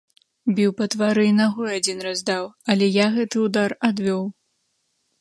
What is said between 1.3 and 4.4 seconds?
і нагой адзін раз даў, але я гэты ўдар адвёў.